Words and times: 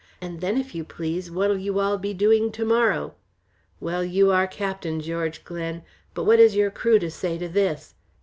And 0.19 0.41
then 0.41 0.57
if 0.57 0.73
you 0.73 0.83
please, 0.83 1.29
what'll 1.29 1.59
you 1.59 1.77
all 1.79 1.99
be 1.99 2.11
doing 2.11 2.51
to 2.53 2.65
morrow? 2.65 3.13
Well, 3.79 4.03
you 4.03 4.31
are 4.31 4.47
captain, 4.47 4.99
George 4.99 5.43
Glen, 5.43 5.83
but 6.15 6.23
what 6.23 6.39
has 6.39 6.55
your 6.55 6.71
crew 6.71 6.97
to 6.97 7.11
say 7.11 7.37
to 7.37 7.47
this? 7.47 7.93